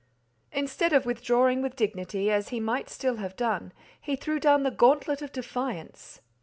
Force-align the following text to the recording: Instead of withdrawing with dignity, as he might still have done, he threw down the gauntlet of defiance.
Instead 0.51 0.93
of 0.93 1.05
withdrawing 1.05 1.61
with 1.61 1.75
dignity, 1.75 2.31
as 2.31 2.49
he 2.49 2.59
might 2.59 2.89
still 2.89 3.17
have 3.17 3.35
done, 3.35 3.71
he 4.01 4.15
threw 4.15 4.39
down 4.39 4.63
the 4.63 4.71
gauntlet 4.71 5.21
of 5.21 5.31
defiance. 5.31 6.21